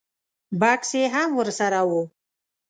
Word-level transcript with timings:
بکس 0.59 0.91
یې 0.99 1.03
هم 1.13 1.29
ور 1.37 1.49
سره 1.59 1.79
و. 1.89 1.91